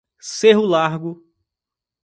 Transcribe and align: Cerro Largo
Cerro 0.19 0.65
Largo 0.65 1.21